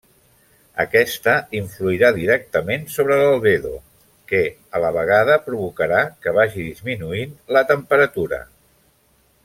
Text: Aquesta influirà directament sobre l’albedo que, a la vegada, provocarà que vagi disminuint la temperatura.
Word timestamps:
Aquesta 0.83 1.33
influirà 1.59 2.09
directament 2.15 2.87
sobre 2.93 3.17
l’albedo 3.19 3.75
que, 4.31 4.41
a 4.79 4.83
la 4.87 4.91
vegada, 4.97 5.39
provocarà 5.51 6.01
que 6.25 6.35
vagi 6.41 6.67
disminuint 6.71 7.39
la 7.59 7.67
temperatura. 7.75 8.43